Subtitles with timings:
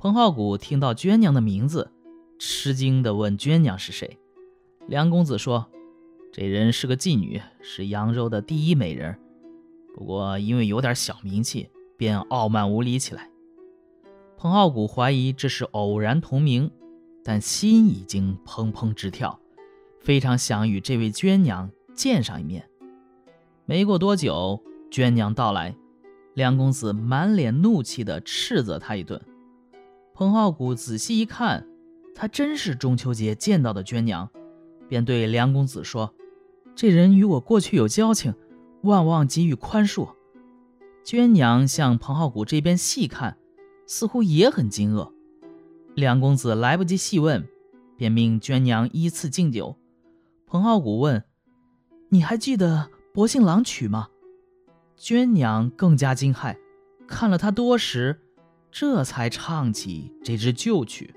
[0.00, 1.90] 彭浩古听到娟娘的名字，
[2.38, 4.16] 吃惊地问娟娘是谁。
[4.86, 5.66] 梁公子说
[6.32, 9.18] ：“这人是个妓女，是扬州的第一美人。
[9.96, 13.28] 不过因为有点小名气，便傲慢无礼起来。”
[14.38, 16.70] 彭浩古怀疑这是偶然同名，
[17.24, 19.40] 但心已经砰砰直跳，
[19.98, 22.70] 非常想与这位娟娘见上一面。
[23.64, 24.62] 没过多久，
[24.92, 25.74] 娟娘到来，
[26.34, 29.20] 梁公子满脸怒气地斥责他一顿。
[30.18, 31.64] 彭浩古仔细一看，
[32.12, 34.28] 她真是中秋节见到的娟娘，
[34.88, 36.12] 便对梁公子说
[36.74, 38.34] ：“这人与我过去有交情，
[38.82, 40.08] 万望给予宽恕。”
[41.06, 43.38] 娟娘向彭浩古这边细看，
[43.86, 45.12] 似乎也很惊愕。
[45.94, 47.48] 梁公子来不及细问，
[47.96, 49.76] 便命娟娘依次敬酒。
[50.48, 51.22] 彭浩古问
[52.10, 54.08] ：“你还记得《薄幸郎曲》吗？”
[54.98, 56.56] 娟娘更加惊骇，
[57.06, 58.20] 看了他多时。
[58.70, 61.14] 这才唱起这支旧曲，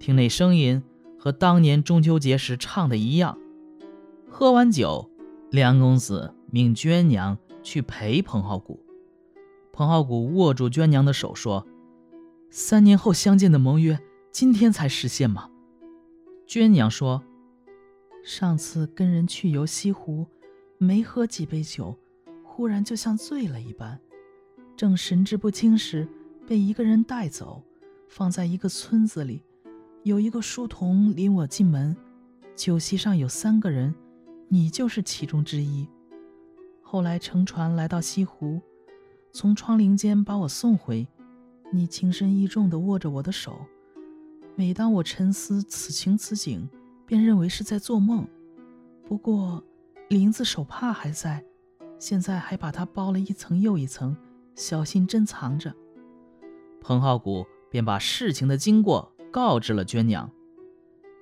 [0.00, 0.82] 听那声音
[1.18, 3.38] 和当年中秋节时唱的一样。
[4.28, 5.08] 喝完酒，
[5.50, 8.84] 梁公子命娟娘去陪彭浩古。
[9.72, 11.66] 彭浩古握住娟娘的手说
[12.50, 13.98] ：“三年后相见的盟约，
[14.32, 15.48] 今天才实现吗？”
[16.46, 17.22] 娟娘说
[18.24, 20.26] ：“上次跟人去游西湖，
[20.78, 21.96] 没喝几杯酒，
[22.42, 23.98] 忽然就像醉了一般，
[24.76, 26.06] 正神志不清时。”
[26.46, 27.62] 被一个人带走，
[28.08, 29.42] 放在一个村子里。
[30.02, 31.96] 有一个书童领我进门，
[32.54, 33.94] 酒席上有三个人，
[34.48, 35.88] 你就是其中之一。
[36.82, 38.60] 后来乘船来到西湖，
[39.32, 41.08] 从窗棂间把我送回，
[41.72, 43.58] 你情深意重地握着我的手。
[44.54, 46.68] 每当我沉思此情此景，
[47.06, 48.28] 便认为是在做梦。
[49.06, 49.64] 不过
[50.08, 51.42] 林子手帕还在，
[51.98, 54.14] 现在还把它包了一层又一层，
[54.54, 55.74] 小心珍藏着。
[56.86, 60.30] 彭浩古便把事情的经过告知了娟娘，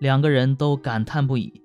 [0.00, 1.62] 两个人都感叹不已。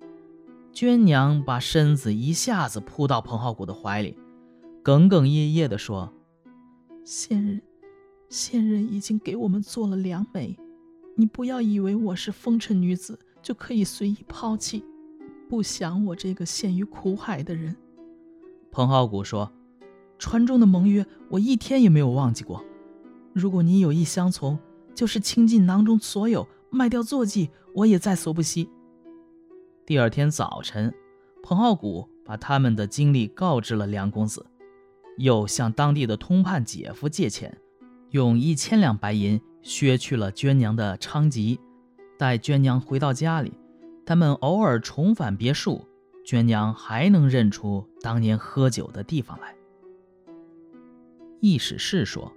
[0.72, 4.16] 娟娘把身子一下子扑到彭浩古的怀里，
[4.84, 6.14] 哽哽咽咽地说
[7.04, 7.60] ：“仙人，
[8.30, 10.56] 仙人已经给我们做了良媒，
[11.16, 14.86] 你不要以为我是风尘女子就可以随意抛弃，
[15.50, 17.76] 不想我这个陷于苦海的人。”
[18.70, 19.52] 彭浩古说
[20.20, 22.64] ：“船中的盟约，我一天也没有忘记过。”
[23.38, 24.58] 如果你有意相从，
[24.96, 28.68] 就是倾尽囊中所有，卖掉坐骑，我也在所不惜。
[29.86, 30.92] 第二天早晨，
[31.44, 34.44] 彭浩古把他们的经历告知了梁公子，
[35.18, 37.56] 又向当地的通判姐夫借钱，
[38.10, 41.60] 用一千两白银削去了娟娘的娼籍。
[42.18, 43.54] 待娟娘回到家里，
[44.04, 45.86] 他们偶尔重返别墅，
[46.26, 49.56] 娟娘还能认出当年喝酒的地方来。
[51.40, 52.34] 易史是说。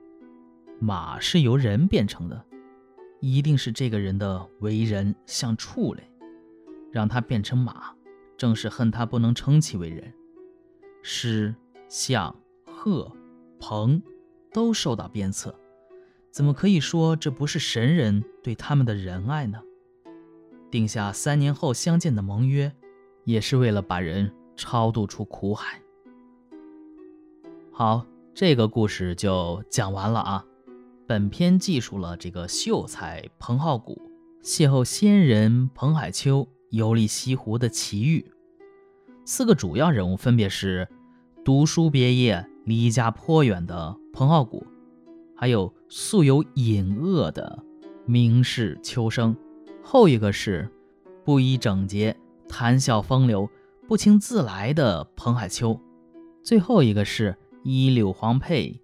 [0.82, 2.42] 马是由人变成的，
[3.20, 6.02] 一定是这个人的为人像畜类，
[6.90, 7.94] 让他变成马，
[8.38, 10.10] 正是恨他不能称其为人。
[11.02, 11.54] 狮、
[11.86, 12.34] 象、
[12.66, 13.12] 鹤、
[13.58, 14.02] 鹏
[14.54, 15.54] 都受到鞭策，
[16.30, 19.60] 怎么可以说这不是神人对他们的仁爱呢？
[20.70, 22.72] 定下三年后相见的盟约，
[23.24, 25.82] 也是为了把人超度出苦海。
[27.70, 30.46] 好，这个故事就讲完了啊。
[31.10, 34.00] 本篇记述了这个秀才彭浩古
[34.44, 38.30] 邂逅仙人彭海秋游历西湖的奇遇。
[39.24, 40.86] 四个主要人物分别是
[41.44, 44.64] 读书别业、离家颇远的彭浩古，
[45.36, 47.60] 还有素有隐恶的
[48.06, 49.36] 名士秋生，
[49.82, 50.70] 后一个是
[51.24, 52.16] 不衣整洁、
[52.48, 53.50] 谈笑风流、
[53.88, 55.76] 不请自来的彭海秋，
[56.44, 58.80] 最后一个是依柳黄佩。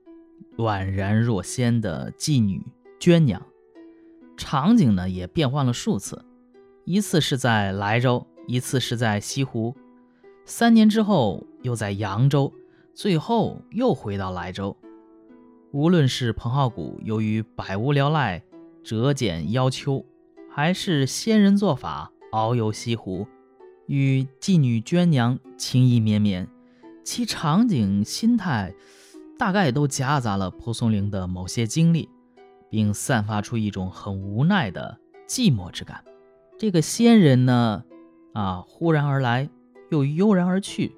[0.58, 2.62] 宛然若仙的妓女
[2.98, 3.42] 娟娘，
[4.36, 6.24] 场景呢也变换了数次，
[6.84, 9.74] 一次是在莱州，一次是在西湖，
[10.46, 12.52] 三年之后又在扬州，
[12.94, 14.74] 最后又回到莱州。
[15.72, 18.42] 无论是彭浩古由于百无聊赖
[18.82, 20.06] 折简邀秋，
[20.50, 23.26] 还是仙人做法遨游西湖，
[23.86, 26.48] 与妓女娟娘情意绵绵，
[27.04, 28.74] 其场景心态。
[29.38, 32.08] 大概都夹杂了蒲松龄的某些经历，
[32.70, 34.98] 并散发出一种很无奈的
[35.28, 36.02] 寂寞之感。
[36.58, 37.84] 这个仙人呢，
[38.32, 39.50] 啊，忽然而来，
[39.90, 40.96] 又悠然而去，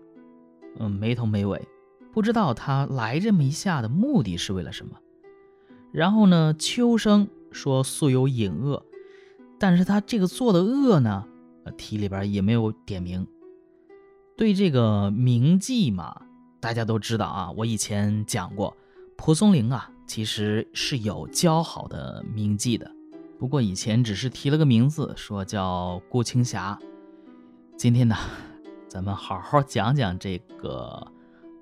[0.78, 1.66] 嗯，没头没尾，
[2.12, 4.92] 不知道他来这么一下的目的是为了什么。
[5.90, 8.86] 然后呢，秋生说素有隐恶，
[9.58, 11.24] 但是他这个做的恶呢，
[11.76, 13.26] 题里边也没有点名。
[14.36, 16.22] 对这个名妓嘛。
[16.60, 18.76] 大家都知道啊，我以前讲过，
[19.16, 22.90] 蒲松龄啊，其实是有较好的名迹的，
[23.38, 26.76] 不过以前只是提了个名字，说叫顾青霞。
[27.76, 28.16] 今天呢，
[28.88, 31.06] 咱们好好讲讲这个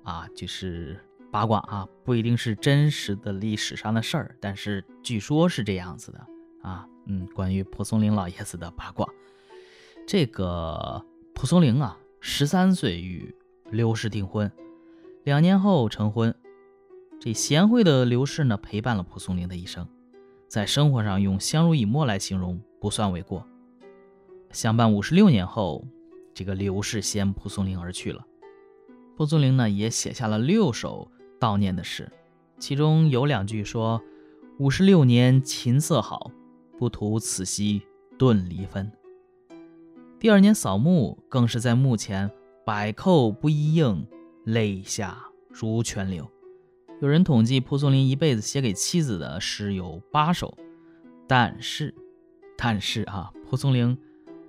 [0.03, 0.99] 啊，就是
[1.31, 6.27] 八卦啊，不一定是真实的历史上的事儿，但是据说是这样子的
[6.63, 6.87] 啊。
[7.05, 9.07] 嗯，关于蒲松龄老爷子的八卦，
[10.07, 13.33] 这个蒲松龄啊，十三岁与
[13.69, 14.51] 刘氏订婚，
[15.27, 16.33] 两年后成婚。
[17.19, 19.85] 这贤惠的刘氏呢，陪伴了蒲松龄的一生，
[20.47, 23.45] 在生活上用相濡以沫来形容不算为过。
[24.51, 25.85] 相伴五十六年后，
[26.33, 28.25] 这个刘氏先蒲松龄而去了。
[29.17, 32.09] 蒲松龄呢，也写下了六首悼念的诗，
[32.57, 34.01] 其中有两句说
[34.59, 36.31] ：“五十六年琴瑟好，
[36.79, 37.81] 不图此夕
[38.17, 38.89] 顿离分。”
[40.21, 42.31] 第二年扫墓，更是在墓前
[42.65, 44.07] 百叩不一应，
[44.47, 45.17] 泪下
[45.49, 46.25] 如泉流。
[47.01, 50.57] 有人统计，蒲松龄一辈子写给妻子的诗有八首，
[51.27, 51.93] 但是，
[52.57, 53.97] 但是啊，蒲松龄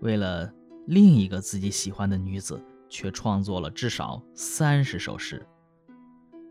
[0.00, 0.53] 为了
[0.87, 5.45] 另一个自己喜欢的女子，却创作了至少三十首诗。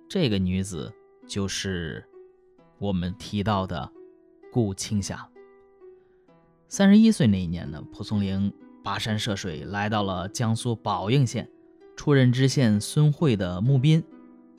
[0.09, 0.93] 这个女子
[1.25, 2.05] 就是
[2.77, 3.89] 我们提到的
[4.51, 5.25] 顾青霞。
[6.67, 8.53] 三十一岁那一年呢，蒲松龄
[8.83, 11.49] 跋山涉水来到了江苏宝应县，
[11.97, 14.01] 出任知县孙慧的募宾。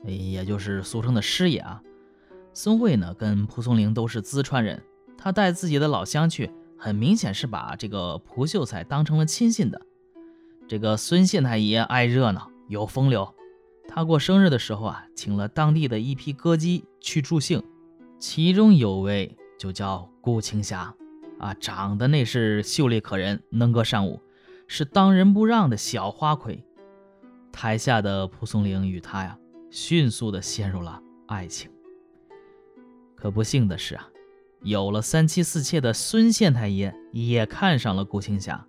[0.05, 1.81] 也就是俗称的师爷啊，
[2.53, 4.81] 孙慧呢跟蒲松龄都是淄川人，
[5.17, 9.81] 他带自己的老乡去，很明显是把这个蒲秀才当成了亲信的。
[10.69, 13.35] 这个孙县太爷爱热闹，有风流，
[13.89, 17.61] 他过生日的时候啊，请了当地的一批歌姬去助兴，
[18.17, 20.95] 其中有位就叫顾青霞，
[21.39, 24.21] 啊，长得那是秀丽可人，能歌善舞，
[24.65, 26.63] 是当仁不让的小花魁。
[27.51, 29.37] 台下的蒲松龄与他呀。
[29.71, 31.69] 迅速的陷入了爱情。
[33.15, 34.09] 可不幸的是啊，
[34.63, 38.65] 有了三妻四妾的孙县太爷也看上了顾青霞。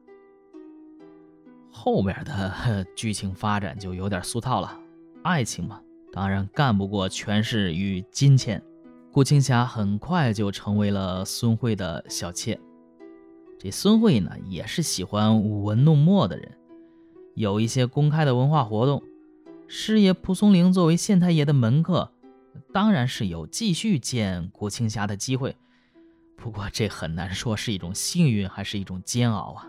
[1.71, 4.79] 后面的 剧情发展就有点俗套了，
[5.23, 5.81] 爱情嘛，
[6.13, 8.63] 当然干不过权势与金钱。
[9.11, 12.61] 顾青霞很快就成为了孙慧的小妾。
[13.59, 16.59] 这孙慧呢，也是喜欢舞文弄墨的人，
[17.35, 19.03] 有一些公开的文化活动。
[19.67, 22.11] 师爷蒲松龄作为县太爷的门客，
[22.73, 25.57] 当然是有继续见顾青霞的机会。
[26.37, 29.69] 不过这很难说是一种幸运还是一种煎熬啊。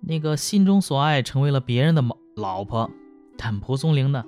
[0.00, 2.04] 那个心中所爱成为了别人的
[2.36, 2.90] 老婆，
[3.36, 4.24] 但蒲松龄呢，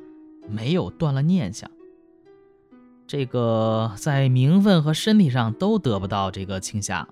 [0.48, 1.70] 没有断了念想。
[3.06, 7.08] 这个在名分和身体上都得不到这个青霞，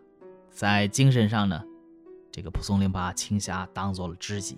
[0.50, 1.62] 在精神上呢，
[2.40, 4.56] 这个蒲松龄把青霞当做了知己。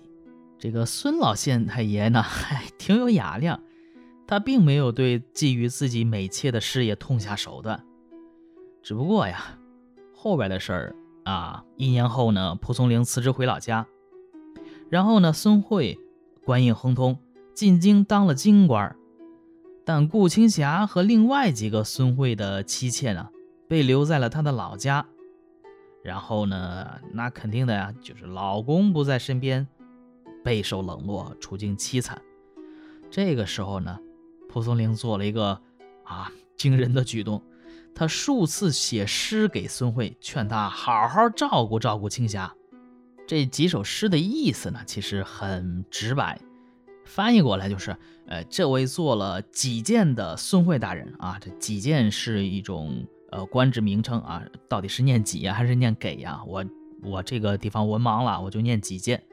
[0.57, 3.59] 这个孙老县太爷呢， 还挺有雅量，
[4.25, 7.83] 他并没有对觊觎自己美妾的事业痛下手段。
[8.81, 9.59] 只不过呀，
[10.13, 10.95] 后边的事儿
[11.25, 13.85] 啊，一年后呢，蒲松龄辞职回老家，
[14.89, 15.99] 然后呢，孙慧
[16.45, 17.19] 官运亨通，
[17.53, 18.95] 进京当了京官。
[19.83, 23.27] 但顾青霞和另外几个孙慧的妻妾呢，
[23.67, 25.05] 被留在了他的老家。
[26.03, 29.67] 然后呢，那肯定的呀，就是老公不在身边。
[30.43, 32.21] 备受冷落，处境凄惨。
[33.09, 33.97] 这个时候呢，
[34.49, 35.57] 蒲松龄做了一个
[36.03, 37.41] 啊惊人的举动，
[37.95, 42.53] 他数次写诗给孙慧，劝他好好照顾照顾青霞。
[43.25, 46.41] 这几首诗的意思呢，其实很直白，
[47.05, 47.95] 翻译过来就是：
[48.27, 56.41] 呃，这位做了几件的孙慧大人啊，这几件是一种呃官职名称啊，到底是念几呀，还是念给呀？
[56.45, 56.63] 我
[57.01, 59.23] 我这个地方文盲了，我就念几件。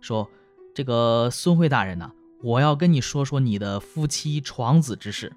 [0.00, 0.28] 说
[0.74, 2.10] ：“这个孙慧大人呢，
[2.42, 5.32] 我要跟你说说你的夫妻床子之事。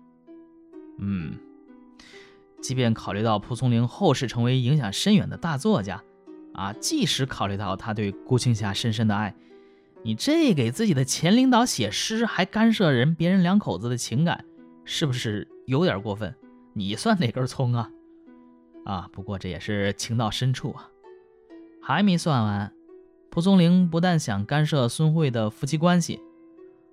[0.97, 1.35] 嗯，
[2.61, 6.01] 即便考虑到蒲松龄后世成为影响深远的大作家，
[6.53, 9.35] 啊，即使考虑到他对顾青霞深深的爱，
[10.01, 14.43] 你这给自己的前领导写诗，还干涉人别人两口子的情感，
[14.83, 16.33] 是不是有点过分？
[16.77, 17.89] 你算哪根葱啊？
[18.83, 20.89] 啊，不过这也是情到深处啊，
[21.81, 22.71] 还没算完。”
[23.31, 26.21] 蒲松龄不但想干涉孙慧的夫妻关系，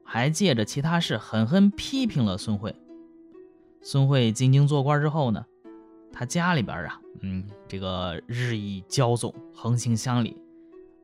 [0.04, 2.74] 还借着其他事狠狠批评了孙慧。
[3.80, 5.44] 孙慧进京做官之后呢，
[6.12, 10.36] 他家里边啊，嗯，这个日益骄纵，横行乡里。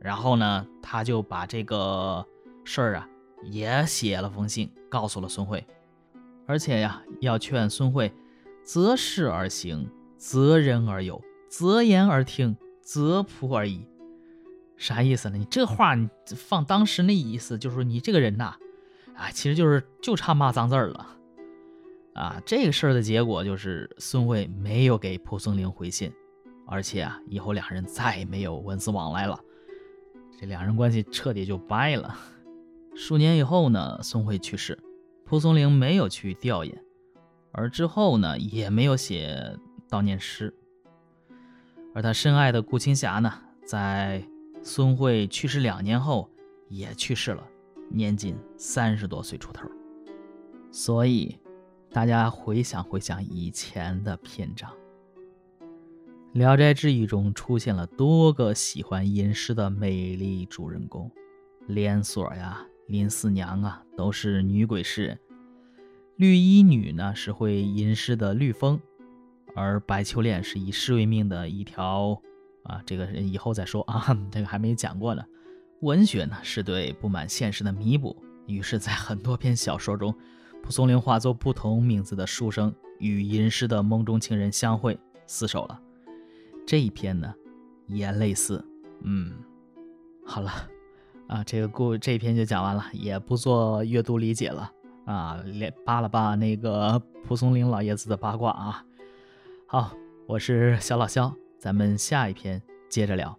[0.01, 2.25] 然后呢，他就把这个
[2.65, 3.09] 事儿啊，
[3.45, 5.65] 也写了封信，告诉了孙慧，
[6.47, 8.13] 而且呀，要劝孙慧
[8.69, 13.87] 择事而行，择人而友，择言而听，择仆而已。
[14.77, 15.39] 啥意思呢？
[15.39, 16.07] 你这话你
[16.37, 18.55] 放当时那意思，就是说你这个人呐，
[19.17, 21.07] 啊，其实就是就差骂脏字儿了，
[22.13, 26.13] 啊，这个事儿的结果就是孙慧没有给蒲松龄回信，
[26.67, 29.41] 而且啊，以后两人再也没有文字往来了，
[30.39, 32.15] 这两人关系彻底就掰了。
[32.95, 34.79] 数年以后呢，孙慧去世，
[35.25, 36.75] 蒲松龄没有去吊唁，
[37.59, 39.59] 而之后呢，也没有写
[39.91, 40.55] 悼念诗。
[41.95, 43.33] 而他深爱的顾青霞呢，
[43.67, 44.23] 在
[44.63, 46.31] 孙慧去世两年后
[46.69, 47.45] 也去世了，
[47.91, 49.69] 年仅三十多岁出头。
[50.71, 51.37] 所以。
[51.91, 54.71] 大家回想回想以前的篇章，
[56.35, 61.11] 《聊斋志异》中出现了多个喜欢吟诗的美丽主人公，
[61.67, 65.17] 连锁呀、林四娘啊，都是女鬼诗人；
[66.19, 68.81] 绿衣女呢是会吟诗的绿风，
[69.55, 72.21] 而白秋恋是以诗为命的一条
[72.65, 75.25] 啊，这个以后再说啊， 这个还没讲过呢。
[75.83, 78.17] 文学呢是对不满现实的弥补，
[78.49, 80.13] 于是，在很多篇小说中。
[80.61, 85.81] 蒲松龄化作不同名字的书生，与吟诗的梦中情人相会厮守了。
[86.67, 87.33] 这一篇呢，
[87.87, 88.63] 也类似。
[89.03, 89.35] 嗯，
[90.27, 90.51] 好了，
[91.29, 94.73] 啊，这个故这一篇就讲完了，也不做阅读理解了
[95.09, 98.85] 啊，连扒了扒那个蒲松龄老爷子的八卦啊。
[99.67, 99.91] 好，
[100.27, 103.35] 我是小老肖，咱们下一篇接着聊。